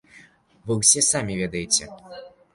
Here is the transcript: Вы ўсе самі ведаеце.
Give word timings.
Вы 0.69 0.77
ўсе 0.79 1.03
самі 1.11 1.37
ведаеце. 1.43 1.93